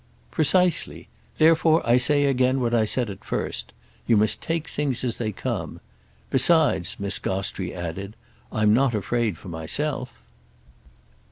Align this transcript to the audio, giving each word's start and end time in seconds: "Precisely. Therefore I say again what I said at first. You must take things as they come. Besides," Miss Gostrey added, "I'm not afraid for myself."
"Precisely. 0.31 1.09
Therefore 1.37 1.87
I 1.87 1.97
say 1.97 2.25
again 2.25 2.59
what 2.59 2.73
I 2.73 2.85
said 2.85 3.11
at 3.11 3.23
first. 3.23 3.71
You 4.07 4.17
must 4.17 4.41
take 4.41 4.67
things 4.67 5.03
as 5.03 5.17
they 5.17 5.31
come. 5.31 5.79
Besides," 6.31 6.95
Miss 6.99 7.19
Gostrey 7.19 7.75
added, 7.75 8.15
"I'm 8.51 8.73
not 8.73 8.95
afraid 8.95 9.37
for 9.37 9.49
myself." 9.49 10.23